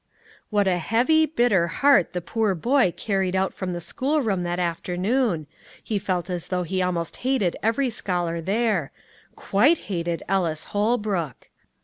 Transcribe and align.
What 0.49 0.67
a 0.67 0.79
heavy, 0.79 1.27
bitter 1.27 1.67
heart 1.67 2.13
the 2.13 2.21
poor 2.21 2.55
boy 2.55 2.91
carried 2.97 3.35
out 3.35 3.53
from 3.53 3.71
the 3.71 3.79
schoolroom 3.79 4.41
that 4.41 4.57
afternoon, 4.57 5.45
he 5.83 5.99
felt 5.99 6.27
as 6.27 6.47
though 6.47 6.63
he 6.63 6.81
almost 6.81 7.17
hated 7.17 7.55
every 7.61 7.91
scholar 7.91 8.41
there, 8.41 8.91
quite 9.35 9.77
hated 9.77 10.23
Ellis 10.27 10.63
Holbrook. 10.73 11.49